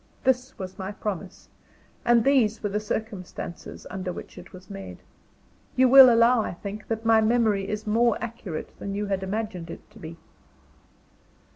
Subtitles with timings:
[0.23, 1.47] This was my promise,
[2.03, 4.97] and these were the circumstances under which it was made.
[5.75, 9.69] You will allow, I think, that my memory is more accurate than you had imagined
[9.69, 10.17] it to be.